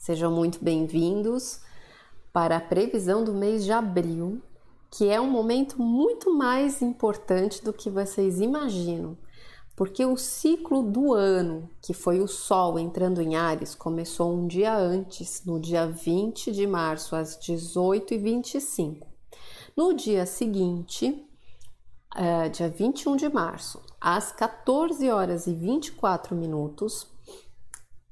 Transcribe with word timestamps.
Sejam 0.00 0.32
muito 0.32 0.64
bem-vindos 0.64 1.60
para 2.32 2.56
a 2.56 2.60
previsão 2.60 3.22
do 3.22 3.34
mês 3.34 3.66
de 3.66 3.70
abril, 3.70 4.40
que 4.90 5.10
é 5.10 5.20
um 5.20 5.28
momento 5.28 5.78
muito 5.78 6.32
mais 6.32 6.80
importante 6.80 7.62
do 7.62 7.70
que 7.70 7.90
vocês 7.90 8.40
imaginam, 8.40 9.14
porque 9.76 10.02
o 10.06 10.16
ciclo 10.16 10.82
do 10.82 11.12
ano, 11.12 11.68
que 11.82 11.92
foi 11.92 12.18
o 12.18 12.26
Sol 12.26 12.78
entrando 12.78 13.20
em 13.20 13.36
Ares, 13.36 13.74
começou 13.74 14.32
um 14.32 14.46
dia 14.46 14.74
antes, 14.74 15.44
no 15.44 15.60
dia 15.60 15.86
20 15.86 16.50
de 16.50 16.66
março, 16.66 17.14
às 17.14 17.38
18h25. 17.38 19.06
No 19.76 19.92
dia 19.92 20.24
seguinte, 20.24 21.28
uh, 22.16 22.48
dia 22.48 22.70
21 22.70 23.16
de 23.16 23.28
março, 23.28 23.82
às 24.00 24.32
14 24.32 25.10
horas 25.10 25.46
e 25.46 25.52
24 25.52 26.34
minutos, 26.34 27.06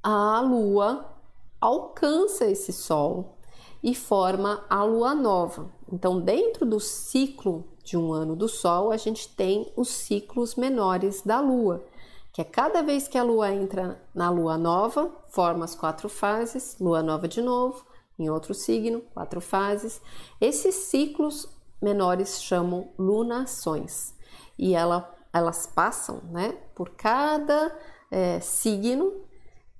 a 0.03 0.39
Lua 0.41 1.18
alcança 1.59 2.45
esse 2.45 2.71
Sol 2.71 3.37
e 3.81 3.95
forma 3.95 4.65
a 4.69 4.83
Lua 4.83 5.13
nova. 5.13 5.71
Então, 5.91 6.19
dentro 6.19 6.65
do 6.65 6.79
ciclo 6.79 7.65
de 7.83 7.97
um 7.97 8.13
ano 8.13 8.35
do 8.35 8.47
Sol, 8.47 8.91
a 8.91 8.97
gente 8.97 9.29
tem 9.29 9.71
os 9.75 9.89
ciclos 9.89 10.55
menores 10.55 11.21
da 11.21 11.39
Lua, 11.39 11.83
que 12.31 12.41
é 12.41 12.43
cada 12.43 12.81
vez 12.81 13.07
que 13.07 13.17
a 13.17 13.23
Lua 13.23 13.51
entra 13.51 14.01
na 14.13 14.29
Lua 14.29 14.57
nova, 14.57 15.11
forma 15.29 15.65
as 15.65 15.75
quatro 15.75 16.07
fases, 16.07 16.77
Lua 16.79 17.01
nova 17.01 17.27
de 17.27 17.41
novo, 17.41 17.85
em 18.17 18.29
outro 18.29 18.53
signo, 18.53 19.01
quatro 19.13 19.41
fases. 19.41 20.01
Esses 20.39 20.75
ciclos 20.75 21.47
menores 21.81 22.41
chamam 22.41 22.89
lunações 22.97 24.13
e 24.57 24.75
ela, 24.75 25.09
elas 25.31 25.65
passam 25.65 26.21
né, 26.29 26.57
por 26.75 26.89
cada 26.89 27.75
é, 28.11 28.39
signo 28.41 29.28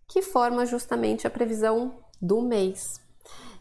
que 0.10 0.22
forma 0.24 0.66
justamente 0.66 1.28
a 1.28 1.30
previsão 1.30 2.00
do 2.20 2.42
mês. 2.42 3.00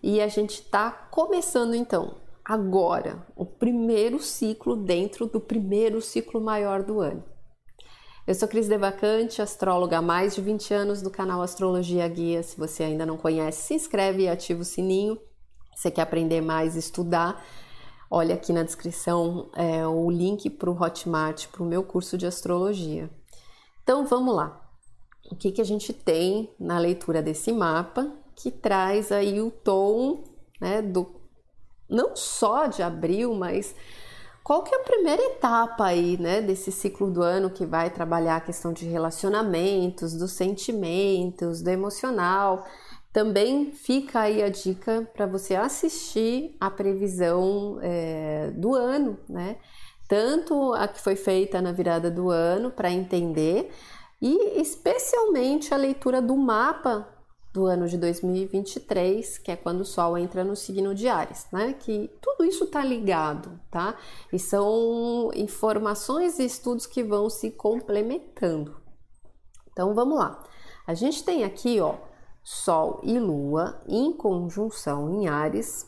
E 0.03 0.21
a 0.21 0.29
gente 0.29 0.63
está 0.63 0.91
começando 0.91 1.75
então 1.75 2.17
agora 2.45 3.27
o 3.37 3.45
primeiro 3.45 4.19
ciclo 4.19 4.75
dentro 4.75 5.27
do 5.27 5.39
primeiro 5.39 6.01
ciclo 6.01 6.41
maior 6.41 6.83
do 6.83 7.01
ano. 7.01 7.23
Eu 8.27 8.35
sou 8.35 8.49
Cris 8.49 8.69
Devacante, 8.69 9.43
astróloga 9.43 9.99
há 9.99 10.03
mais 10.03 10.35
de 10.35 10.41
20 10.41 10.75
anos 10.75 11.03
do 11.03 11.11
canal 11.11 11.43
Astrologia 11.43 12.07
Guia. 12.09 12.43
Se 12.43 12.59
você 12.59 12.83
ainda 12.83 13.05
não 13.05 13.17
conhece, 13.17 13.63
se 13.63 13.75
inscreve 13.75 14.23
e 14.23 14.29
ativa 14.29 14.63
o 14.63 14.65
sininho. 14.65 15.19
Você 15.75 15.91
quer 15.91 16.03
aprender 16.03 16.41
mais, 16.41 16.77
estudar? 16.77 17.43
Olha 18.11 18.35
aqui 18.35 18.53
na 18.53 18.63
descrição 18.63 19.51
é, 19.55 19.87
o 19.87 20.11
link 20.11 20.49
para 20.51 20.71
o 20.71 20.83
Hotmart, 20.83 21.49
para 21.49 21.63
o 21.63 21.67
meu 21.67 21.83
curso 21.83 22.17
de 22.17 22.27
astrologia. 22.27 23.11
Então 23.83 24.07
vamos 24.07 24.35
lá. 24.35 24.68
O 25.31 25.37
que, 25.37 25.53
que 25.53 25.61
a 25.61 25.65
gente 25.65 25.93
tem 25.93 26.51
na 26.59 26.79
leitura 26.79 27.23
desse 27.23 27.53
mapa 27.53 28.11
que 28.35 28.51
traz 28.51 29.13
aí 29.13 29.41
o 29.41 29.51
tom 29.51 30.25
né, 30.61 30.81
do 30.81 31.19
não 31.89 32.15
só 32.15 32.67
de 32.67 32.83
abril, 32.83 33.35
mas 33.35 33.75
qual 34.49 34.63
que 34.63 34.75
é 34.75 34.79
a 34.79 34.85
primeira 34.85 35.23
etapa 35.23 35.85
aí, 35.85 36.17
né, 36.19 36.41
desse 36.41 36.73
ciclo 36.73 37.11
do 37.11 37.23
ano 37.23 37.51
que 37.51 37.67
vai 37.67 37.91
trabalhar 37.91 38.37
a 38.37 38.41
questão 38.41 38.73
de 38.73 38.87
relacionamentos, 38.87 40.15
dos 40.15 40.33
sentimentos, 40.33 41.61
do 41.61 41.69
emocional. 41.69 42.65
Também 43.13 43.73
fica 43.73 44.21
aí 44.21 44.43
a 44.43 44.49
dica 44.49 45.07
para 45.15 45.27
você 45.27 45.55
assistir 45.55 46.57
a 46.61 46.71
previsão 46.71 47.79
é, 47.83 48.51
do 48.53 48.75
ano, 48.75 49.19
né? 49.29 49.57
Tanto 50.09 50.73
a 50.73 50.89
que 50.89 51.01
foi 51.01 51.17
feita 51.17 51.61
na 51.61 51.73
virada 51.73 52.11
do 52.11 52.31
ano 52.31 52.71
para 52.71 52.91
entender, 52.91 53.71
e 54.21 54.61
especialmente 54.61 55.73
a 55.73 55.77
leitura 55.77 56.21
do 56.21 56.37
mapa 56.37 57.09
do 57.53 57.67
ano 57.67 57.89
de 57.89 57.97
2023, 57.97 59.39
que 59.39 59.51
é 59.51 59.57
quando 59.57 59.81
o 59.81 59.85
Sol 59.85 60.19
entra 60.19 60.45
no 60.45 60.55
signo 60.55 60.95
de 60.95 61.09
Ares, 61.09 61.47
né? 61.53 61.73
Que 61.73 62.11
tudo 62.21 62.45
isso 62.45 62.65
está 62.65 62.85
ligado, 62.85 63.59
tá? 63.71 63.97
E 64.33 64.39
são 64.39 65.31
informações 65.35 66.39
e 66.39 66.45
estudos 66.45 66.87
que 66.87 67.03
vão 67.03 67.31
se 67.31 67.51
complementando. 67.51 68.77
Então 69.73 69.95
vamos 69.95 70.19
lá. 70.19 70.43
A 70.87 70.95
gente 70.95 71.25
tem 71.25 71.45
aqui, 71.45 71.81
ó, 71.81 71.97
Sol 72.43 73.01
e 73.03 73.19
Lua 73.19 73.83
em 73.87 74.13
conjunção 74.13 75.11
em 75.11 75.29
Ares 75.29 75.87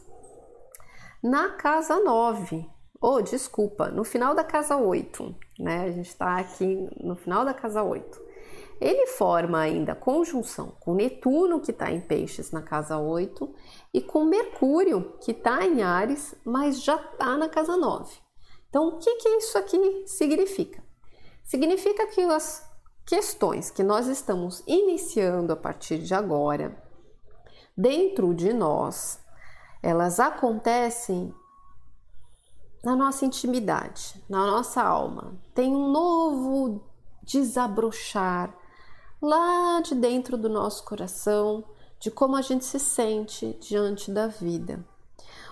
na 1.22 1.50
casa 1.50 2.00
9. 2.00 2.66
Oh, 3.00 3.22
desculpa, 3.22 3.88
no 3.88 4.04
final 4.04 4.34
da 4.34 4.44
casa 4.44 4.76
8, 4.76 5.34
né? 5.60 5.84
A 5.84 5.90
gente 5.90 6.08
está 6.08 6.38
aqui 6.38 6.88
no 7.00 7.14
final 7.14 7.44
da 7.44 7.54
casa 7.54 7.82
8. 7.82 8.30
Ele 8.80 9.06
forma 9.06 9.60
ainda 9.60 9.94
conjunção 9.94 10.74
com 10.80 10.94
Netuno, 10.94 11.60
que 11.60 11.70
está 11.70 11.90
em 11.90 12.00
Peixes 12.00 12.50
na 12.50 12.62
casa 12.62 12.98
8, 12.98 13.54
e 13.92 14.00
com 14.00 14.24
Mercúrio, 14.24 15.18
que 15.20 15.32
está 15.32 15.66
em 15.66 15.82
Ares, 15.82 16.34
mas 16.44 16.82
já 16.82 16.96
está 16.96 17.36
na 17.36 17.48
casa 17.48 17.76
9. 17.76 18.16
Então, 18.68 18.88
o 18.88 18.98
que, 18.98 19.16
que 19.16 19.28
isso 19.28 19.58
aqui 19.58 20.04
significa? 20.06 20.82
Significa 21.44 22.06
que 22.06 22.22
as 22.22 22.66
questões 23.04 23.70
que 23.70 23.82
nós 23.82 24.06
estamos 24.06 24.62
iniciando 24.66 25.52
a 25.52 25.56
partir 25.56 25.98
de 25.98 26.14
agora, 26.14 26.80
dentro 27.76 28.32
de 28.32 28.52
nós, 28.52 29.20
elas 29.82 30.20
acontecem 30.20 31.34
na 32.82 32.96
nossa 32.96 33.24
intimidade, 33.24 34.22
na 34.28 34.46
nossa 34.46 34.82
alma. 34.82 35.38
Tem 35.54 35.74
um 35.74 35.90
novo 35.90 36.82
desabrochar 37.22 38.56
lá 39.20 39.80
de 39.80 39.94
dentro 39.94 40.36
do 40.36 40.48
nosso 40.48 40.84
coração, 40.84 41.64
de 41.98 42.10
como 42.10 42.36
a 42.36 42.42
gente 42.42 42.64
se 42.64 42.80
sente 42.80 43.58
diante 43.60 44.10
da 44.10 44.26
vida. 44.26 44.84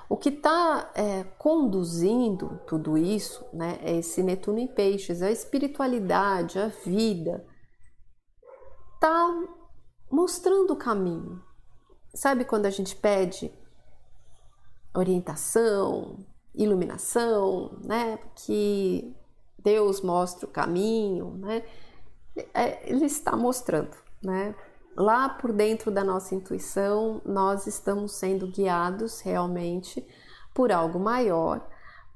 O 0.08 0.16
que 0.16 0.30
está 0.30 0.90
é, 0.94 1.22
conduzindo 1.36 2.58
tudo 2.66 2.96
isso 2.96 3.44
né, 3.52 3.78
é 3.82 3.96
esse 3.96 4.22
Netuno 4.22 4.58
em 4.58 4.66
Peixes, 4.66 5.20
a 5.20 5.30
espiritualidade, 5.30 6.58
a 6.58 6.68
vida, 6.68 7.46
está 8.94 9.28
mostrando 10.10 10.72
o 10.72 10.76
caminho. 10.76 11.42
Sabe 12.14 12.46
quando 12.46 12.64
a 12.64 12.70
gente 12.70 12.96
pede 12.96 13.52
orientação, 14.94 16.24
iluminação, 16.58 17.70
né? 17.84 18.18
Que 18.34 19.14
Deus 19.58 20.00
mostre 20.00 20.44
o 20.44 20.48
caminho, 20.48 21.30
né? 21.38 21.62
É, 22.52 22.90
ele 22.90 23.06
está 23.06 23.36
mostrando, 23.36 23.96
né? 24.22 24.54
Lá 24.96 25.28
por 25.28 25.52
dentro 25.52 25.90
da 25.90 26.02
nossa 26.02 26.34
intuição, 26.34 27.22
nós 27.24 27.66
estamos 27.66 28.12
sendo 28.12 28.48
guiados 28.48 29.20
realmente 29.20 30.06
por 30.52 30.72
algo 30.72 30.98
maior 30.98 31.64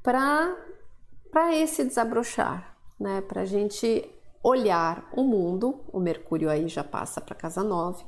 para 0.02 1.54
esse 1.54 1.84
desabrochar, 1.84 2.76
né? 2.98 3.20
Para 3.20 3.42
a 3.42 3.44
gente 3.44 4.10
olhar 4.42 5.08
o 5.12 5.22
mundo, 5.22 5.80
o 5.92 6.00
Mercúrio 6.00 6.50
aí 6.50 6.68
já 6.68 6.82
passa 6.82 7.20
para 7.20 7.36
casa 7.36 7.62
9, 7.62 8.04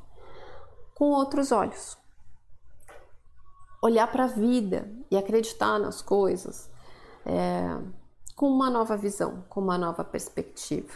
com 0.95 1.11
outros 1.11 1.53
olhos. 1.53 1.97
Olhar 3.85 4.11
para 4.11 4.25
a 4.25 4.29
vida 4.29 4.91
e 5.11 5.17
acreditar 5.19 5.79
nas 5.79 6.01
coisas 6.01 6.71
é, 7.27 7.79
com 8.35 8.47
uma 8.47 8.71
nova 8.71 8.97
visão, 8.97 9.45
com 9.51 9.61
uma 9.61 9.77
nova 9.77 10.03
perspectiva. 10.03 10.89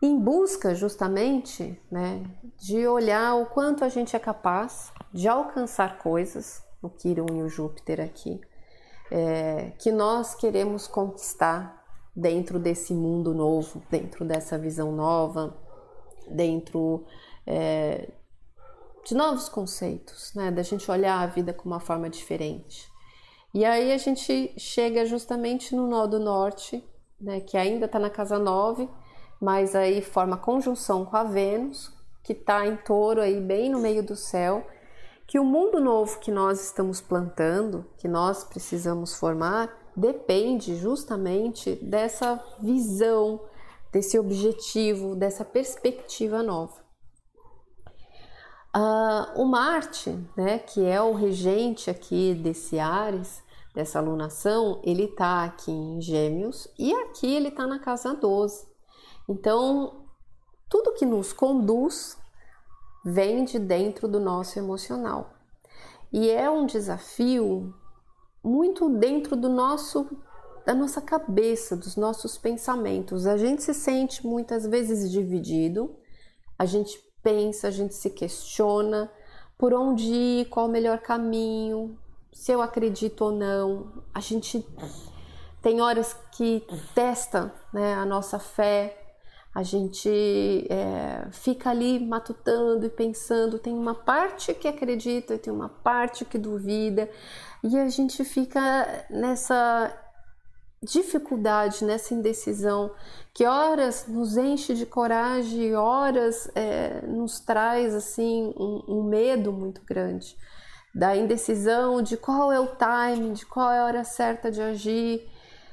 Em 0.00 0.16
busca 0.16 0.76
justamente 0.76 1.76
né, 1.90 2.24
de 2.56 2.86
olhar 2.86 3.34
o 3.34 3.46
quanto 3.46 3.84
a 3.84 3.88
gente 3.88 4.14
é 4.14 4.18
capaz 4.20 4.92
de 5.12 5.26
alcançar 5.26 5.98
coisas, 5.98 6.62
o 6.80 6.88
Quirón 6.88 7.34
e 7.34 7.42
o 7.42 7.48
Júpiter 7.48 8.00
aqui, 8.00 8.40
é, 9.10 9.72
que 9.76 9.90
nós 9.90 10.36
queremos 10.36 10.86
conquistar 10.86 11.84
dentro 12.14 12.60
desse 12.60 12.94
mundo 12.94 13.34
novo, 13.34 13.82
dentro 13.90 14.24
dessa 14.24 14.56
visão 14.56 14.92
nova, 14.92 15.52
dentro 16.28 17.04
é, 17.44 18.08
de 19.04 19.14
novos 19.14 19.48
conceitos, 19.48 20.32
né, 20.34 20.50
da 20.50 20.62
gente 20.62 20.90
olhar 20.90 21.20
a 21.20 21.26
vida 21.26 21.52
com 21.52 21.68
uma 21.68 21.80
forma 21.80 22.08
diferente. 22.08 22.90
E 23.52 23.64
aí 23.64 23.92
a 23.92 23.98
gente 23.98 24.54
chega 24.56 25.04
justamente 25.04 25.74
no 25.74 25.88
nó 25.88 26.06
do 26.06 26.20
norte, 26.20 26.84
né, 27.20 27.40
que 27.40 27.56
ainda 27.56 27.86
está 27.86 27.98
na 27.98 28.10
casa 28.10 28.38
9, 28.38 28.88
mas 29.40 29.74
aí 29.74 30.00
forma 30.00 30.36
conjunção 30.36 31.04
com 31.04 31.16
a 31.16 31.24
Vênus, 31.24 31.92
que 32.22 32.32
está 32.32 32.66
em 32.66 32.76
touro 32.76 33.20
aí 33.20 33.40
bem 33.40 33.70
no 33.70 33.80
meio 33.80 34.02
do 34.02 34.14
céu, 34.14 34.66
que 35.26 35.38
o 35.38 35.44
mundo 35.44 35.80
novo 35.80 36.18
que 36.18 36.30
nós 36.30 36.64
estamos 36.64 37.00
plantando, 37.00 37.86
que 37.96 38.06
nós 38.06 38.44
precisamos 38.44 39.14
formar, 39.14 39.72
depende 39.96 40.76
justamente 40.76 41.74
dessa 41.76 42.42
visão, 42.60 43.40
desse 43.92 44.18
objetivo, 44.18 45.16
dessa 45.16 45.44
perspectiva 45.44 46.42
nova. 46.42 46.89
Uh, 48.74 49.42
o 49.42 49.44
Marte, 49.44 50.16
né, 50.36 50.58
que 50.58 50.84
é 50.84 51.02
o 51.02 51.12
regente 51.12 51.90
aqui 51.90 52.34
desse 52.34 52.78
Ares, 52.78 53.42
dessa 53.74 53.98
alunação, 53.98 54.80
ele 54.84 55.04
está 55.04 55.44
aqui 55.44 55.72
em 55.72 56.00
Gêmeos 56.00 56.68
e 56.78 56.92
aqui 56.94 57.34
ele 57.34 57.48
está 57.48 57.66
na 57.66 57.78
casa 57.78 58.14
12. 58.14 58.68
Então, 59.28 60.04
tudo 60.68 60.94
que 60.94 61.04
nos 61.04 61.32
conduz 61.32 62.16
vem 63.04 63.44
de 63.44 63.58
dentro 63.58 64.06
do 64.06 64.20
nosso 64.20 64.58
emocional. 64.58 65.34
E 66.12 66.30
é 66.30 66.48
um 66.48 66.66
desafio 66.66 67.74
muito 68.42 68.88
dentro 68.88 69.36
do 69.36 69.48
nosso 69.48 70.08
da 70.64 70.74
nossa 70.74 71.00
cabeça, 71.00 71.74
dos 71.74 71.96
nossos 71.96 72.36
pensamentos. 72.36 73.26
A 73.26 73.36
gente 73.36 73.62
se 73.62 73.72
sente 73.72 74.24
muitas 74.24 74.66
vezes 74.66 75.10
dividido, 75.10 75.96
a 76.58 76.66
gente 76.66 77.00
pensa, 77.22 77.68
a 77.68 77.70
gente 77.70 77.94
se 77.94 78.10
questiona 78.10 79.10
por 79.56 79.74
onde 79.74 80.04
ir, 80.04 80.44
qual 80.46 80.66
o 80.66 80.70
melhor 80.70 80.98
caminho, 80.98 81.98
se 82.32 82.50
eu 82.52 82.62
acredito 82.62 83.26
ou 83.26 83.32
não. 83.32 83.92
A 84.14 84.20
gente 84.20 84.66
tem 85.60 85.80
horas 85.80 86.16
que 86.32 86.64
testa 86.94 87.52
né, 87.72 87.94
a 87.94 88.06
nossa 88.06 88.38
fé, 88.38 88.96
a 89.54 89.62
gente 89.62 90.08
é, 90.70 91.28
fica 91.32 91.70
ali 91.70 91.98
matutando 91.98 92.86
e 92.86 92.88
pensando. 92.88 93.58
Tem 93.58 93.74
uma 93.74 93.94
parte 93.94 94.54
que 94.54 94.68
acredita 94.68 95.36
tem 95.38 95.52
uma 95.52 95.68
parte 95.68 96.24
que 96.24 96.38
duvida, 96.38 97.10
e 97.62 97.76
a 97.78 97.88
gente 97.88 98.24
fica 98.24 98.60
nessa 99.10 99.94
dificuldade, 100.82 101.84
nessa 101.84 102.14
indecisão, 102.14 102.90
que 103.34 103.44
horas 103.44 104.06
nos 104.08 104.36
enche 104.36 104.74
de 104.74 104.86
coragem, 104.86 105.74
horas 105.74 106.50
é, 106.54 107.02
nos 107.06 107.40
traz 107.40 107.94
assim 107.94 108.54
um, 108.56 108.84
um 108.88 109.02
medo 109.02 109.52
muito 109.52 109.82
grande 109.84 110.36
da 110.94 111.14
indecisão 111.14 112.02
de 112.02 112.16
qual 112.16 112.50
é 112.50 112.58
o 112.58 112.66
timing, 112.66 113.32
de 113.32 113.46
qual 113.46 113.70
é 113.70 113.78
a 113.78 113.84
hora 113.84 114.04
certa 114.04 114.50
de 114.50 114.60
agir. 114.60 115.28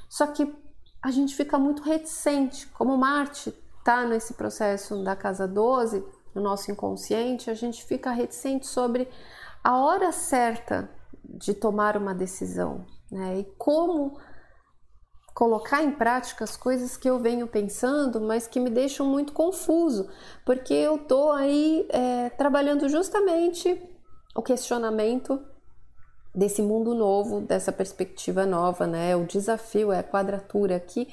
Só 0.10 0.28
que 0.28 0.54
a 1.02 1.10
gente 1.10 1.36
fica 1.36 1.58
muito 1.58 1.84
reticente, 1.84 2.68
como 2.68 2.98
Marte 2.98 3.54
está 3.80 4.06
nesse 4.06 4.34
processo 4.34 5.04
da 5.04 5.16
casa 5.16 5.48
12, 5.48 6.04
no 6.36 6.42
nosso 6.42 6.72
inconsciente, 6.72 7.50
a 7.50 7.54
gente 7.54 7.84
fica 7.84 8.12
reticente 8.12 8.68
sobre 8.68 9.08
a 9.64 9.78
hora 9.78 10.12
certa 10.12 10.90
de 11.24 11.54
tomar 11.54 11.98
uma 11.98 12.14
decisão, 12.14 12.86
né? 13.12 13.40
E 13.40 13.44
como 13.58 14.18
colocar 15.38 15.84
em 15.84 15.92
prática 15.92 16.44
as 16.44 16.58
coisas 16.58 16.98
que 16.98 17.08
eu 17.08 17.20
venho 17.20 17.46
pensando, 17.46 18.20
mas 18.20 18.48
que 18.48 18.60
me 18.60 18.72
deixam 18.72 19.06
muito 19.06 19.34
confuso, 19.34 20.10
porque 20.44 20.74
eu 20.74 20.98
tô 20.98 21.30
aí 21.32 21.88
é, 21.90 22.32
trabalhando 22.32 22.90
justamente 22.90 23.80
o 24.36 24.42
questionamento 24.42 25.40
desse 26.34 26.60
mundo 26.60 26.96
novo, 26.96 27.40
dessa 27.40 27.72
perspectiva 27.72 28.48
nova, 28.48 28.88
né? 28.88 29.16
O 29.16 29.28
desafio 29.28 29.92
é 29.92 30.00
a 30.00 30.04
quadratura 30.04 30.76
aqui. 30.76 31.08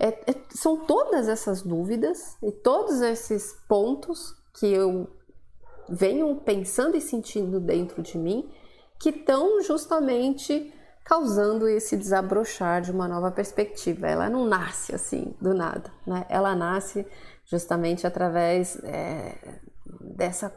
É, 0.00 0.08
é, 0.08 0.34
são 0.50 0.84
todas 0.84 1.28
essas 1.28 1.62
dúvidas 1.62 2.36
e 2.42 2.50
todos 2.50 3.00
esses 3.00 3.52
pontos 3.68 4.34
que 4.58 4.66
eu 4.66 5.08
venho 5.88 6.34
pensando 6.44 6.96
e 6.96 7.00
sentindo 7.00 7.60
dentro 7.60 8.02
de 8.02 8.18
mim 8.18 8.50
que 8.98 9.10
estão 9.10 9.62
justamente 9.62 10.74
causando 11.08 11.66
esse 11.66 11.96
desabrochar 11.96 12.82
de 12.82 12.90
uma 12.90 13.08
nova 13.08 13.30
perspectiva. 13.30 14.06
Ela 14.06 14.28
não 14.28 14.44
nasce 14.44 14.94
assim 14.94 15.34
do 15.40 15.54
nada, 15.54 15.90
né? 16.06 16.26
Ela 16.28 16.54
nasce 16.54 17.06
justamente 17.46 18.06
através 18.06 18.78
é, 18.84 19.34
dessa 20.14 20.54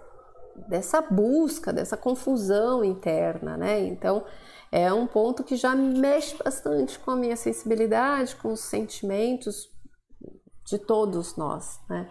dessa 0.68 1.01
busca, 1.01 1.71
dessa 1.71 1.95
confusão 1.95 2.83
interna, 2.83 3.56
né? 3.56 3.80
Então, 3.80 4.25
é 4.69 4.92
um 4.92 5.07
ponto 5.07 5.44
que 5.44 5.56
já 5.56 5.74
mexe 5.74 6.36
bastante 6.44 7.00
com 7.00 7.12
a 7.12 7.15
minha 7.15 7.38
sensibilidade, 7.38 8.36
com 8.36 8.51
os 8.51 8.59
sentimentos 8.59 9.69
de 10.65 10.77
todos 10.77 11.38
nós, 11.38 11.80
né? 11.89 12.09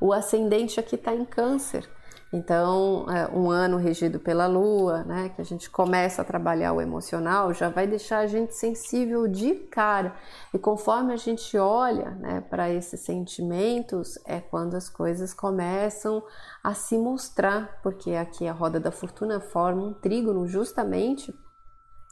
O 0.00 0.12
ascendente 0.12 0.80
aqui 0.80 0.94
está 0.94 1.14
em 1.14 1.26
câncer, 1.26 1.88
então, 2.34 3.06
é 3.08 3.30
um 3.32 3.48
ano 3.48 3.76
regido 3.76 4.18
pela 4.18 4.48
lua, 4.48 5.04
né, 5.04 5.28
que 5.28 5.40
a 5.40 5.44
gente 5.44 5.70
começa 5.70 6.20
a 6.20 6.24
trabalhar 6.24 6.72
o 6.72 6.80
emocional, 6.80 7.54
já 7.54 7.68
vai 7.68 7.86
deixar 7.86 8.18
a 8.18 8.26
gente 8.26 8.56
sensível 8.56 9.28
de 9.28 9.54
cara. 9.54 10.16
E 10.52 10.58
conforme 10.58 11.12
a 11.12 11.16
gente 11.16 11.56
olha 11.56 12.10
né, 12.10 12.42
para 12.50 12.68
esses 12.68 12.98
sentimentos, 12.98 14.18
é 14.26 14.40
quando 14.40 14.74
as 14.74 14.88
coisas 14.88 15.32
começam 15.32 16.24
a 16.60 16.74
se 16.74 16.98
mostrar, 16.98 17.78
porque 17.84 18.16
aqui 18.16 18.48
a 18.48 18.52
roda 18.52 18.80
da 18.80 18.90
fortuna 18.90 19.38
forma 19.38 19.84
um 19.84 19.94
trígono 19.94 20.44
justamente 20.48 21.32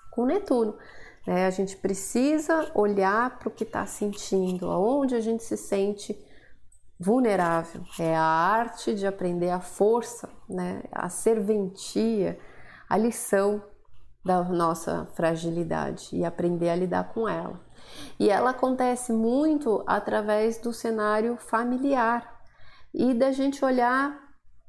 com 0.08 0.24
Netuno. 0.24 0.76
Né? 1.26 1.46
A 1.46 1.50
gente 1.50 1.76
precisa 1.76 2.70
olhar 2.76 3.40
para 3.40 3.48
o 3.48 3.50
que 3.50 3.64
está 3.64 3.84
sentindo, 3.86 4.70
aonde 4.70 5.16
a 5.16 5.20
gente 5.20 5.42
se 5.42 5.56
sente 5.56 6.16
vulnerável, 7.02 7.82
é 7.98 8.14
a 8.14 8.22
arte 8.22 8.94
de 8.94 9.06
aprender 9.06 9.50
a 9.50 9.60
força, 9.60 10.28
né, 10.48 10.82
a 10.92 11.08
serventia, 11.08 12.38
a 12.88 12.96
lição 12.96 13.62
da 14.24 14.42
nossa 14.44 15.06
fragilidade 15.16 16.10
e 16.12 16.24
aprender 16.24 16.70
a 16.70 16.76
lidar 16.76 17.12
com 17.12 17.28
ela. 17.28 17.60
E 18.18 18.30
ela 18.30 18.50
acontece 18.50 19.12
muito 19.12 19.82
através 19.86 20.58
do 20.58 20.72
cenário 20.72 21.36
familiar 21.36 22.40
e 22.94 23.12
da 23.12 23.32
gente 23.32 23.64
olhar 23.64 24.16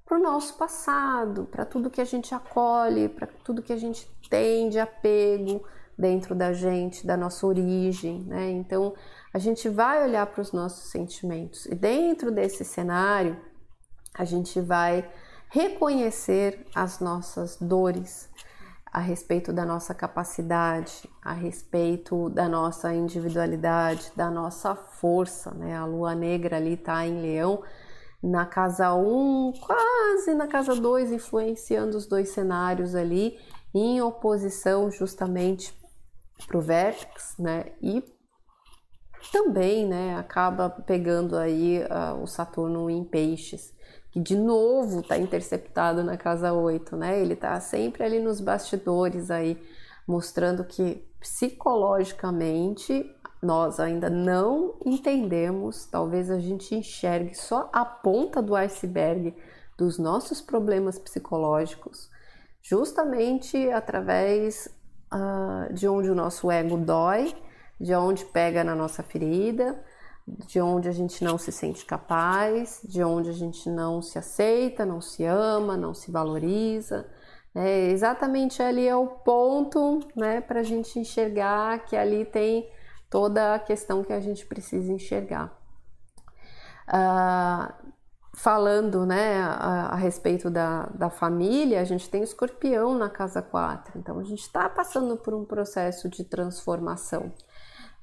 para 0.06 0.18
o 0.18 0.22
nosso 0.22 0.58
passado, 0.58 1.46
para 1.46 1.66
tudo 1.66 1.90
que 1.90 2.02
a 2.02 2.06
gente 2.06 2.34
acolhe, 2.34 3.08
para 3.08 3.28
tudo 3.44 3.62
que 3.62 3.72
a 3.72 3.78
gente 3.78 4.10
tem 4.30 4.70
de 4.70 4.80
apego 4.80 5.64
dentro 5.98 6.34
da 6.34 6.52
gente, 6.52 7.06
da 7.06 7.16
nossa 7.16 7.46
origem, 7.46 8.24
né? 8.24 8.50
Então, 8.50 8.94
a 9.34 9.40
gente 9.40 9.68
vai 9.68 10.04
olhar 10.04 10.28
para 10.28 10.42
os 10.42 10.52
nossos 10.52 10.92
sentimentos 10.92 11.66
e 11.66 11.74
dentro 11.74 12.32
desse 12.32 12.64
cenário 12.64 13.36
a 14.14 14.24
gente 14.24 14.62
vai 14.62 15.10
reconhecer 15.50 16.68
as 16.76 17.00
nossas 17.00 17.58
dores 17.60 18.30
a 18.86 19.00
respeito 19.00 19.52
da 19.52 19.66
nossa 19.66 19.92
capacidade, 19.96 21.10
a 21.20 21.34
respeito 21.34 22.30
da 22.30 22.48
nossa 22.48 22.94
individualidade, 22.94 24.12
da 24.16 24.30
nossa 24.30 24.76
força, 24.76 25.52
né? 25.52 25.76
A 25.76 25.84
lua 25.84 26.14
negra 26.14 26.58
ali 26.58 26.78
tá 26.78 27.04
em 27.04 27.20
Leão, 27.20 27.64
na 28.22 28.46
casa 28.46 28.94
1, 28.94 29.00
um, 29.02 29.52
quase 29.52 30.36
na 30.36 30.48
casa 30.48 30.76
2, 30.76 31.12
influenciando 31.12 31.98
os 31.98 32.06
dois 32.06 32.30
cenários 32.30 32.94
ali, 32.94 33.40
em 33.74 34.00
oposição 34.00 34.92
justamente 34.92 35.76
para 36.46 36.58
o 36.58 36.62
vértex, 36.62 37.36
né? 37.40 37.72
E 37.82 38.04
também 39.32 39.88
né, 39.88 40.16
acaba 40.18 40.70
pegando 40.70 41.38
aí 41.38 41.80
uh, 41.84 42.22
o 42.22 42.28
Saturno 42.28 42.90
em 42.90 43.04
peixes, 43.04 43.74
que 44.12 44.20
de 44.20 44.36
novo 44.36 45.00
está 45.00 45.18
interceptado 45.18 46.04
na 46.04 46.18
casa 46.18 46.54
8, 46.54 46.96
né? 46.96 47.20
Ele 47.20 47.34
está 47.34 47.60
sempre 47.60 48.04
ali 48.04 48.20
nos 48.20 48.40
bastidores 48.40 49.32
aí, 49.32 49.58
mostrando 50.08 50.64
que 50.64 51.08
psicologicamente 51.20 53.10
nós 53.42 53.80
ainda 53.80 54.10
não 54.10 54.76
entendemos, 54.86 55.86
talvez 55.86 56.30
a 56.30 56.40
gente 56.40 56.76
enxergue 56.76 57.36
só 57.36 57.70
a 57.74 57.84
ponta 57.84 58.42
do 58.42 58.56
iceberg 58.56 59.36
dos 59.78 59.98
nossos 59.98 60.42
problemas 60.42 61.00
psicológicos, 61.00 62.10
justamente 62.62 63.70
através 63.72 64.70
uh, 65.14 65.74
de 65.74 65.88
onde 65.88 66.10
o 66.10 66.16
nosso 66.16 66.52
ego 66.52 66.78
dói 66.78 67.36
de 67.84 67.94
onde 67.94 68.24
pega 68.24 68.64
na 68.64 68.74
nossa 68.74 69.04
ferida, 69.04 69.78
de 70.26 70.62
onde 70.62 70.88
a 70.88 70.92
gente 70.94 71.22
não 71.22 71.38
se 71.38 71.52
sente 71.52 71.86
capaz, 71.86 72.80
de 72.82 73.04
onde 73.04 73.30
a 73.30 73.34
gente 73.34 73.70
não 73.70 74.02
se 74.02 74.18
aceita, 74.18 74.86
não 74.86 75.02
se 75.02 75.26
ama, 75.26 75.76
não 75.76 75.94
se 75.94 76.10
valoriza. 76.10 77.06
É, 77.54 77.90
exatamente 77.90 78.64
ali 78.64 78.88
é 78.88 78.96
o 78.96 79.06
ponto 79.06 80.00
né, 80.16 80.40
para 80.40 80.62
a 80.62 80.64
gente 80.64 80.98
enxergar 80.98 81.86
que 81.86 81.96
ali 81.98 82.24
tem 82.24 82.70
toda 83.10 83.56
a 83.56 83.60
questão 83.60 84.02
que 84.02 84.14
a 84.14 84.22
gente 84.22 84.46
precisa 84.46 84.92
enxergar. 84.92 85.52
Ah, 86.88 87.76
falando 88.34 89.06
né, 89.06 89.42
a, 89.42 89.90
a, 89.92 89.96
respeito 89.96 90.50
da, 90.50 90.88
da 90.88 91.10
família, 91.10 91.82
a 91.82 91.84
gente 91.84 92.10
tem 92.10 92.24
escorpião 92.24 92.98
na 92.98 93.10
casa 93.10 93.42
4, 93.42 94.00
então 94.00 94.20
a 94.20 94.24
gente 94.24 94.42
está 94.42 94.70
passando 94.70 95.18
por 95.18 95.34
um 95.34 95.46
processo 95.46 96.10
de 96.10 96.24
transformação. 96.24 97.32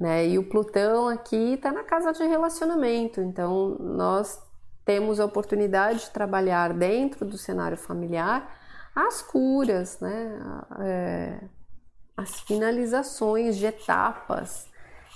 Né? 0.00 0.28
E 0.28 0.38
o 0.38 0.49
Plutão 0.49 1.09
aqui 1.09 1.54
está 1.54 1.71
na 1.71 1.85
casa 1.85 2.11
de 2.12 2.25
relacionamento, 2.25 3.21
então 3.21 3.76
nós 3.78 4.42
temos 4.83 5.21
a 5.21 5.26
oportunidade 5.26 6.00
de 6.00 6.11
trabalhar 6.11 6.73
dentro 6.73 7.26
do 7.26 7.37
cenário 7.37 7.76
familiar 7.76 8.59
as 8.95 9.23
curas, 9.23 10.00
né? 10.00 10.38
É, 10.80 11.40
as 12.16 12.40
finalizações 12.40 13.57
de 13.57 13.66
etapas 13.66 14.69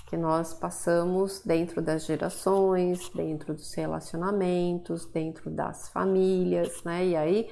que 0.07 0.17
nós 0.17 0.55
passamos 0.55 1.41
dentro 1.45 1.83
das 1.83 2.05
gerações, 2.05 3.09
dentro 3.11 3.55
dos 3.55 3.73
relacionamentos, 3.75 5.07
dentro 5.07 5.51
das 5.51 5.89
famílias, 5.89 6.83
né? 6.85 7.07
E 7.07 7.17
aí 7.17 7.51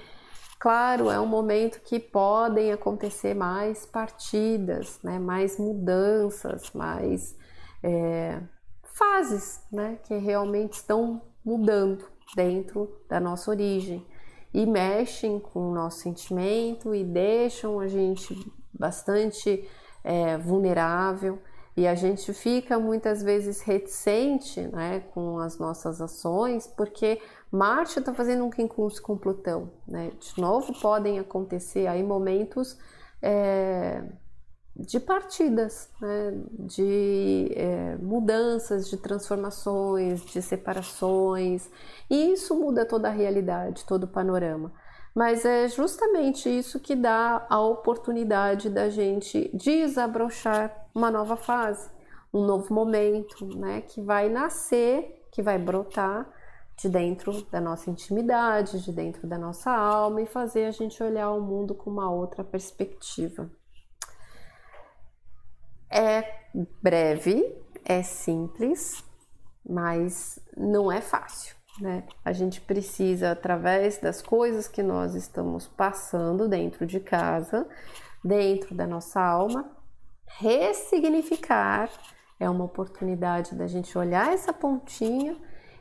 Claro, 0.62 1.10
é 1.10 1.18
um 1.18 1.26
momento 1.26 1.80
que 1.80 1.98
podem 1.98 2.70
acontecer 2.70 3.34
mais 3.34 3.84
partidas, 3.84 5.00
né, 5.02 5.18
mais 5.18 5.58
mudanças, 5.58 6.70
mais 6.72 7.36
é, 7.82 8.40
fases 8.84 9.60
né, 9.72 9.98
que 10.04 10.16
realmente 10.18 10.74
estão 10.74 11.20
mudando 11.44 12.04
dentro 12.36 12.96
da 13.08 13.18
nossa 13.18 13.50
origem. 13.50 14.06
e 14.54 14.64
mexem 14.64 15.40
com 15.40 15.70
o 15.70 15.74
nosso 15.74 15.98
sentimento 15.98 16.94
e 16.94 17.02
deixam 17.02 17.80
a 17.80 17.88
gente 17.88 18.32
bastante 18.72 19.68
é, 20.04 20.38
vulnerável 20.38 21.40
e 21.76 21.88
a 21.88 21.96
gente 21.96 22.32
fica 22.32 22.78
muitas 22.78 23.20
vezes 23.20 23.62
reticente 23.62 24.60
né, 24.60 25.00
com 25.12 25.38
as 25.38 25.58
nossas 25.58 26.00
ações 26.00 26.68
porque 26.68 27.20
Marte 27.52 27.98
está 27.98 28.14
fazendo 28.14 28.46
um 28.46 28.50
quincunço 28.50 29.02
com 29.02 29.16
Plutão. 29.16 29.70
Né? 29.86 30.10
De 30.18 30.40
novo, 30.40 30.72
podem 30.80 31.18
acontecer 31.18 31.86
aí 31.86 32.02
momentos 32.02 32.78
é, 33.20 34.02
de 34.74 34.98
partidas, 34.98 35.90
né? 36.00 36.32
de 36.60 37.52
é, 37.54 37.96
mudanças, 37.98 38.88
de 38.88 38.96
transformações, 38.96 40.24
de 40.24 40.40
separações, 40.40 41.68
e 42.08 42.32
isso 42.32 42.58
muda 42.58 42.86
toda 42.86 43.08
a 43.08 43.12
realidade, 43.12 43.84
todo 43.84 44.04
o 44.04 44.08
panorama. 44.08 44.72
Mas 45.14 45.44
é 45.44 45.68
justamente 45.68 46.48
isso 46.48 46.80
que 46.80 46.96
dá 46.96 47.46
a 47.50 47.60
oportunidade 47.60 48.70
da 48.70 48.88
gente 48.88 49.50
desabrochar 49.52 50.88
uma 50.94 51.10
nova 51.10 51.36
fase, 51.36 51.90
um 52.32 52.46
novo 52.46 52.72
momento, 52.72 53.44
né? 53.58 53.82
Que 53.82 54.00
vai 54.00 54.30
nascer, 54.30 55.22
que 55.30 55.42
vai 55.42 55.58
brotar 55.58 56.26
de 56.82 56.88
dentro 56.88 57.42
da 57.44 57.60
nossa 57.60 57.88
intimidade, 57.88 58.82
de 58.82 58.92
dentro 58.92 59.26
da 59.28 59.38
nossa 59.38 59.70
alma 59.70 60.20
e 60.20 60.26
fazer 60.26 60.64
a 60.64 60.72
gente 60.72 61.00
olhar 61.00 61.30
o 61.30 61.40
mundo 61.40 61.74
com 61.76 61.88
uma 61.88 62.10
outra 62.10 62.42
perspectiva. 62.42 63.48
É 65.88 66.24
breve, 66.82 67.56
é 67.84 68.02
simples, 68.02 69.04
mas 69.64 70.40
não 70.56 70.90
é 70.90 71.00
fácil. 71.00 71.54
Né? 71.80 72.02
A 72.24 72.32
gente 72.32 72.60
precisa, 72.60 73.30
através 73.30 73.98
das 73.98 74.20
coisas 74.20 74.66
que 74.66 74.82
nós 74.82 75.14
estamos 75.14 75.68
passando 75.68 76.48
dentro 76.48 76.84
de 76.84 76.98
casa, 76.98 77.68
dentro 78.24 78.74
da 78.74 78.88
nossa 78.88 79.20
alma, 79.20 79.70
ressignificar. 80.26 81.88
É 82.40 82.50
uma 82.50 82.64
oportunidade 82.64 83.54
da 83.54 83.68
gente 83.68 83.96
olhar 83.96 84.32
essa 84.32 84.52
pontinha 84.52 85.36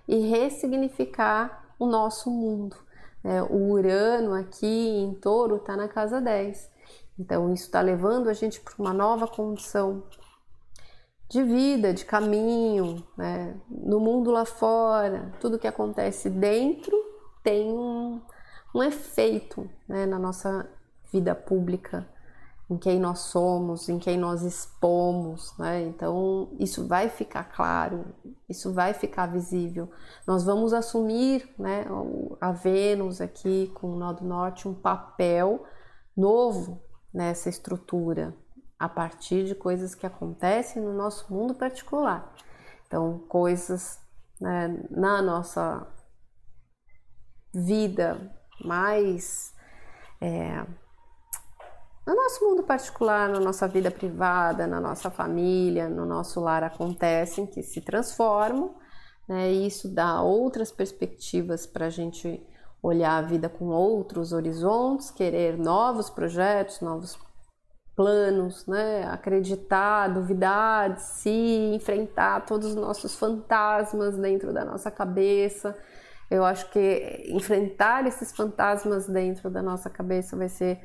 e 0.07 0.19
ressignificar 0.27 1.73
o 1.77 1.85
nosso 1.85 2.29
mundo. 2.29 2.75
Né? 3.23 3.41
O 3.43 3.71
Urano 3.71 4.33
aqui 4.33 4.65
em 4.65 5.13
touro 5.15 5.57
está 5.57 5.75
na 5.75 5.87
casa 5.87 6.19
10. 6.19 6.71
Então, 7.19 7.53
isso 7.53 7.65
está 7.65 7.81
levando 7.81 8.29
a 8.29 8.33
gente 8.33 8.59
para 8.59 8.73
uma 8.79 8.93
nova 8.93 9.27
condição 9.27 10.03
de 11.29 11.43
vida, 11.43 11.93
de 11.93 12.03
caminho, 12.03 13.05
né? 13.17 13.55
no 13.69 13.99
mundo 13.99 14.31
lá 14.31 14.45
fora. 14.45 15.31
Tudo 15.39 15.59
que 15.59 15.67
acontece 15.67 16.29
dentro 16.29 16.93
tem 17.43 17.71
um, 17.71 18.21
um 18.75 18.83
efeito 18.83 19.69
né? 19.87 20.05
na 20.05 20.19
nossa 20.19 20.69
vida 21.11 21.35
pública, 21.35 22.07
em 22.71 22.77
quem 22.77 23.01
nós 23.01 23.19
somos, 23.19 23.89
em 23.89 23.99
quem 23.99 24.17
nós 24.17 24.43
expomos, 24.43 25.53
né? 25.57 25.81
Então, 25.81 26.55
isso 26.57 26.87
vai 26.87 27.09
ficar 27.09 27.43
claro, 27.43 28.05
isso 28.47 28.71
vai 28.71 28.93
ficar 28.93 29.25
visível. 29.25 29.91
Nós 30.25 30.45
vamos 30.45 30.71
assumir, 30.71 31.53
né, 31.59 31.85
a 32.39 32.53
Vênus 32.53 33.19
aqui 33.19 33.69
com 33.75 33.87
o 33.91 33.95
nó 33.97 34.13
do 34.13 34.23
norte, 34.23 34.69
um 34.69 34.73
papel 34.73 35.65
novo 36.15 36.81
nessa 37.13 37.49
estrutura 37.49 38.33
a 38.79 38.87
partir 38.87 39.43
de 39.43 39.53
coisas 39.53 39.93
que 39.93 40.07
acontecem 40.07 40.81
no 40.81 40.93
nosso 40.93 41.31
mundo 41.33 41.53
particular. 41.53 42.33
Então, 42.87 43.19
coisas 43.27 43.99
né, 44.39 44.81
na 44.89 45.21
nossa 45.21 45.85
vida 47.53 48.33
mais. 48.63 49.53
É, 50.21 50.65
no 52.05 52.15
nosso 52.15 52.43
mundo 52.43 52.63
particular, 52.63 53.29
na 53.29 53.39
nossa 53.39 53.67
vida 53.67 53.91
privada, 53.91 54.65
na 54.67 54.79
nossa 54.79 55.09
família, 55.09 55.87
no 55.87 56.05
nosso 56.05 56.39
lar 56.39 56.63
acontecem 56.63 57.45
que 57.45 57.61
se 57.61 57.81
transformam, 57.81 58.75
né, 59.27 59.51
e 59.51 59.67
isso 59.67 59.87
dá 59.93 60.21
outras 60.21 60.71
perspectivas 60.71 61.65
para 61.65 61.85
a 61.85 61.89
gente 61.89 62.45
olhar 62.81 63.17
a 63.17 63.21
vida 63.21 63.47
com 63.47 63.65
outros 63.67 64.33
horizontes, 64.33 65.11
querer 65.11 65.57
novos 65.57 66.09
projetos, 66.09 66.81
novos 66.81 67.17
planos, 67.95 68.65
né? 68.65 69.03
acreditar, 69.03 70.07
duvidar 70.07 70.95
de 70.95 71.03
si, 71.03 71.71
enfrentar 71.75 72.45
todos 72.45 72.69
os 72.69 72.75
nossos 72.75 73.15
fantasmas 73.15 74.17
dentro 74.17 74.51
da 74.51 74.65
nossa 74.65 74.89
cabeça. 74.89 75.77
Eu 76.29 76.43
acho 76.43 76.69
que 76.71 77.25
enfrentar 77.27 78.07
esses 78.07 78.31
fantasmas 78.35 79.07
dentro 79.07 79.49
da 79.49 79.61
nossa 79.61 79.89
cabeça 79.89 80.35
vai 80.35 80.49
ser 80.49 80.79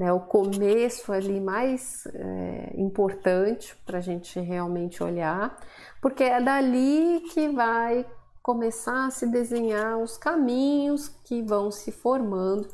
né, 0.00 0.10
o 0.10 0.20
começo 0.20 1.12
ali 1.12 1.38
mais 1.38 2.06
é, 2.06 2.72
importante 2.74 3.76
para 3.84 3.98
a 3.98 4.00
gente 4.00 4.40
realmente 4.40 5.02
olhar, 5.02 5.54
porque 6.00 6.24
é 6.24 6.40
dali 6.40 7.20
que 7.30 7.50
vai 7.50 8.06
começar 8.42 9.08
a 9.08 9.10
se 9.10 9.26
desenhar 9.26 9.98
os 9.98 10.16
caminhos 10.16 11.08
que 11.22 11.42
vão 11.42 11.70
se 11.70 11.92
formando 11.92 12.66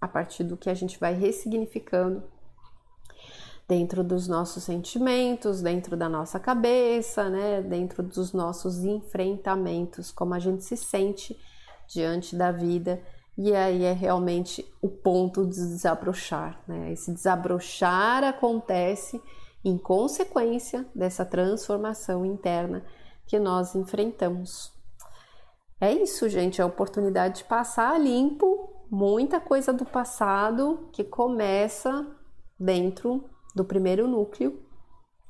a 0.00 0.08
partir 0.08 0.42
do 0.42 0.56
que 0.56 0.68
a 0.68 0.74
gente 0.74 0.98
vai 0.98 1.14
ressignificando 1.14 2.24
dentro 3.68 4.02
dos 4.02 4.26
nossos 4.26 4.64
sentimentos, 4.64 5.62
dentro 5.62 5.96
da 5.96 6.08
nossa 6.08 6.40
cabeça, 6.40 7.30
né, 7.30 7.62
dentro 7.62 8.02
dos 8.02 8.32
nossos 8.32 8.82
enfrentamentos, 8.82 10.10
como 10.10 10.34
a 10.34 10.40
gente 10.40 10.64
se 10.64 10.76
sente 10.76 11.38
diante 11.86 12.34
da 12.34 12.50
vida. 12.50 13.00
E 13.36 13.54
aí 13.54 13.84
é 13.84 13.92
realmente 13.92 14.64
o 14.80 14.88
ponto 14.88 15.44
de 15.44 15.56
desabrochar, 15.56 16.62
né? 16.68 16.92
Esse 16.92 17.12
desabrochar 17.12 18.22
acontece 18.22 19.20
em 19.64 19.76
consequência 19.76 20.86
dessa 20.94 21.24
transformação 21.24 22.24
interna 22.24 22.84
que 23.26 23.38
nós 23.38 23.74
enfrentamos. 23.74 24.72
É 25.80 25.92
isso, 25.92 26.28
gente, 26.28 26.60
é 26.60 26.64
a 26.64 26.66
oportunidade 26.66 27.38
de 27.38 27.44
passar 27.44 28.00
limpo 28.00 28.74
muita 28.90 29.40
coisa 29.40 29.72
do 29.72 29.84
passado 29.84 30.88
que 30.92 31.02
começa 31.02 32.06
dentro 32.58 33.28
do 33.54 33.64
primeiro 33.64 34.06
núcleo, 34.06 34.62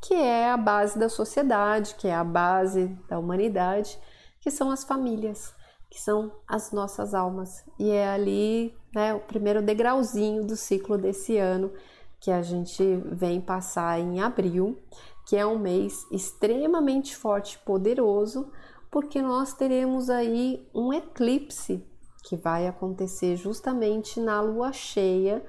que 0.03 0.15
é 0.15 0.51
a 0.51 0.57
base 0.57 0.99
da 0.99 1.09
sociedade, 1.09 1.95
que 1.95 2.07
é 2.07 2.15
a 2.15 2.25
base 2.25 2.89
da 3.09 3.19
humanidade, 3.19 3.99
que 4.41 4.51
são 4.51 4.71
as 4.71 4.85
famílias, 4.85 5.55
que 5.95 6.01
são 6.01 6.33
as 6.49 6.73
nossas 6.73 7.15
almas. 7.15 7.65
E 7.79 7.89
é 7.89 8.09
ali 8.09 8.77
né, 8.93 9.15
o 9.15 9.21
primeiro 9.21 9.63
degrauzinho 9.63 10.45
do 10.45 10.57
ciclo 10.57 10.99
desse 10.99 11.39
ano 11.39 11.73
que 12.19 12.33
a 12.33 12.43
gente 12.43 12.83
vem 13.13 13.41
passar 13.41 14.01
em 14.01 14.21
abril, 14.21 14.77
que 15.25 15.37
é 15.37 15.47
um 15.47 15.57
mês 15.57 16.05
extremamente 16.11 17.15
forte 17.15 17.55
e 17.55 17.59
poderoso, 17.59 18.51
porque 18.91 19.23
nós 19.23 19.53
teremos 19.53 20.11
aí 20.11 20.69
um 20.75 20.93
eclipse 20.93 21.87
que 22.25 22.35
vai 22.35 22.67
acontecer 22.67 23.37
justamente 23.37 24.19
na 24.19 24.41
lua 24.41 24.73
cheia, 24.73 25.47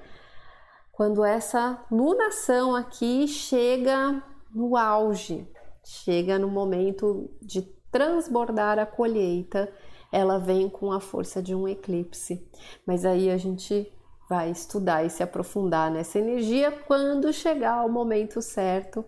quando 0.92 1.24
essa 1.24 1.84
lunação 1.90 2.76
aqui 2.76 3.26
chega 3.26 4.22
no 4.54 4.76
auge, 4.76 5.50
chega 5.82 6.38
no 6.38 6.48
momento 6.48 7.28
de 7.42 7.62
transbordar 7.90 8.78
a 8.78 8.86
colheita, 8.86 9.72
ela 10.12 10.38
vem 10.38 10.68
com 10.68 10.92
a 10.92 11.00
força 11.00 11.42
de 11.42 11.54
um 11.54 11.66
eclipse. 11.66 12.48
Mas 12.86 13.04
aí 13.04 13.30
a 13.30 13.36
gente 13.36 13.92
vai 14.28 14.50
estudar 14.50 15.04
e 15.04 15.10
se 15.10 15.22
aprofundar 15.22 15.90
nessa 15.90 16.18
energia 16.18 16.72
quando 16.72 17.32
chegar 17.32 17.84
o 17.84 17.88
momento 17.88 18.42
certo 18.42 19.04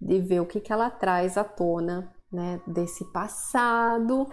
de 0.00 0.18
ver 0.20 0.40
o 0.40 0.46
que, 0.46 0.60
que 0.60 0.72
ela 0.72 0.90
traz 0.90 1.36
à 1.36 1.44
tona 1.44 2.12
né, 2.32 2.60
desse 2.66 3.04
passado, 3.12 4.28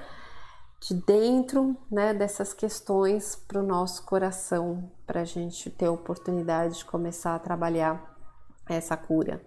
de 0.81 0.93
dentro 0.93 1.75
né, 1.91 2.13
dessas 2.13 2.53
questões 2.53 3.35
para 3.35 3.59
o 3.59 3.65
nosso 3.65 4.05
coração, 4.05 4.89
para 5.05 5.21
a 5.21 5.25
gente 5.25 5.69
ter 5.69 5.87
a 5.87 5.91
oportunidade 5.91 6.77
de 6.77 6.85
começar 6.85 7.35
a 7.35 7.39
trabalhar 7.39 8.17
essa 8.67 8.95
cura, 8.95 9.41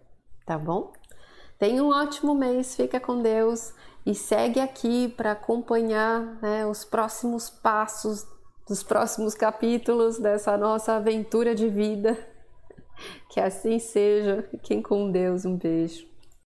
tá 0.45 0.59
bom? 0.59 0.93
Tenha 1.59 1.83
um 1.83 1.89
ótimo 1.89 2.35
mês, 2.35 2.75
fica 2.75 3.01
com 3.01 3.23
Deus 3.23 3.73
e 4.05 4.15
segue 4.15 4.61
aqui 4.61 5.09
para 5.09 5.33
acompanhar 5.33 6.21
né, 6.43 6.67
os 6.67 6.85
próximos 6.85 7.49
passos 7.49 8.27
dos 8.69 8.83
próximos 8.83 9.35
capítulos 9.35 10.19
dessa 10.19 10.57
nossa 10.57 10.95
aventura 10.95 11.55
de 11.55 11.69
vida. 11.69 12.19
Que 13.31 13.41
assim 13.41 13.81
seja. 13.81 14.47
Fiquem 14.51 14.81
com 14.81 15.11
Deus. 15.11 15.45
Um 15.45 15.57
beijo. 15.57 16.12